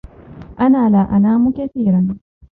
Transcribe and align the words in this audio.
أنا 0.59 0.89
لا 0.89 1.17
أنام 1.17 1.51
كثيرا. 1.53 2.17